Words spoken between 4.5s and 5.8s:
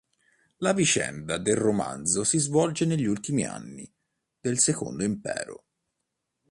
Secondo Impero.